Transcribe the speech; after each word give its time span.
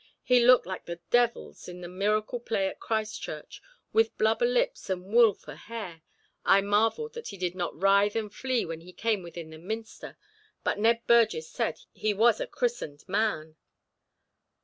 He 0.23 0.43
looked 0.43 0.65
like 0.65 0.85
the 0.85 0.99
devils 1.11 1.67
in 1.67 1.81
the 1.81 1.87
Miracle 1.87 2.39
Play 2.39 2.67
at 2.67 2.79
Christ 2.79 3.21
Church, 3.21 3.61
with 3.93 4.17
blubber 4.17 4.47
lips 4.47 4.89
and 4.89 5.13
wool 5.13 5.35
for 5.35 5.53
hair. 5.53 6.01
I 6.43 6.61
marvelled 6.61 7.13
that 7.13 7.27
he 7.27 7.37
did 7.37 7.53
not 7.53 7.79
writhe 7.79 8.15
and 8.15 8.33
flee 8.33 8.65
when 8.65 8.81
he 8.81 8.93
came 8.93 9.21
within 9.21 9.51
the 9.51 9.59
Minster, 9.59 10.17
but 10.63 10.79
Ned 10.79 11.05
Burgess 11.05 11.47
said 11.47 11.81
he 11.91 12.15
was 12.15 12.39
a 12.39 12.47
christened 12.47 13.07
man." 13.07 13.57